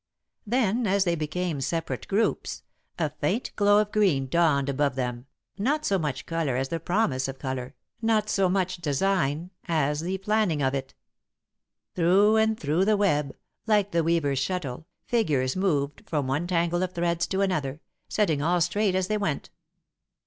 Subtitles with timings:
[0.47, 2.63] Then, as they became separate groups,
[2.97, 5.27] a faint glow of green dawned above them,
[5.59, 10.17] not so much colour as the promise of colour, not so much design as the
[10.17, 10.95] planning of it.
[11.93, 13.37] Through and through the web,
[13.67, 17.79] like the Weaver's shuttle, figures moved from one tangle of threads to another,
[18.09, 19.51] setting all straight as they went.